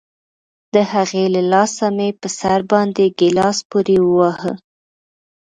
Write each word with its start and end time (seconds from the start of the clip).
د 0.73 0.75
هغې 0.91 1.23
له 1.35 1.41
لاسه 1.51 1.85
مې 1.95 2.09
په 2.19 2.27
سر 2.39 2.59
باندې 2.71 3.05
گيلاس 3.19 3.57
پورې 3.69 3.97
وواهه. 4.01 4.53